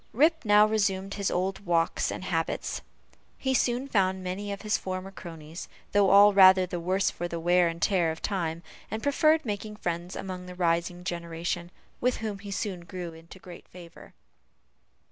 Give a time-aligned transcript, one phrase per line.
[0.13, 2.81] Rip now resumed his old walks and habits;
[3.37, 7.39] he soon found many of his former cronies, though all rather the worse for the
[7.39, 11.69] wear and tear of time; and preferred making friends among the rising generation,
[11.99, 14.15] with whom he soon grew into great favor.